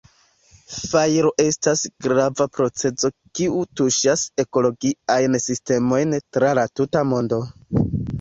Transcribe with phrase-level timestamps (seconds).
[0.75, 7.41] Fajro estas grava procezo kiu tuŝas ekologiajn sistemojn tra la tuta mondo.